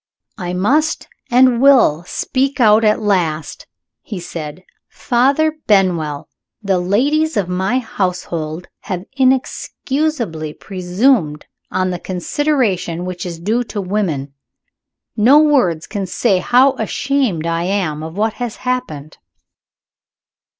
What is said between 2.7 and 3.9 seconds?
at last!"